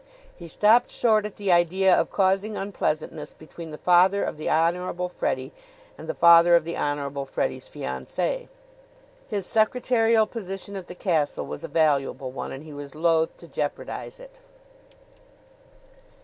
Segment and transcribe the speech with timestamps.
[0.35, 5.07] He stopped short at the idea of causing unpleasantness between the father of the Honorable
[5.09, 5.51] Freddie
[5.95, 8.49] and the father of the Honorable Freddie's fiancee.
[9.27, 13.47] His secretarial position at the castle was a valuable one and he was loath to
[13.47, 14.33] jeopardize it.